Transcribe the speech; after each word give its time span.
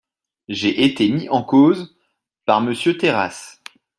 J’ai 0.47 0.83
été 0.83 1.07
mis 1.09 1.29
en 1.29 1.43
cause 1.43 1.95
par 2.45 2.59
Monsieur 2.61 2.97
Terrasse. 2.97 3.61